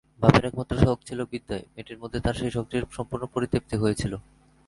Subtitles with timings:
[0.21, 4.13] বাপের একমাত্র শখ ছিল বিদ্যায়, মেয়েটির মধ্যে তাঁর সেই শখটির সম্পূর্ণ পরিতৃপ্তি হয়েছিল।